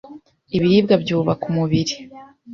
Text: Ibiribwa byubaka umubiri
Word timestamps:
Ibiribwa 0.55 0.95
byubaka 1.03 1.43
umubiri 1.51 1.95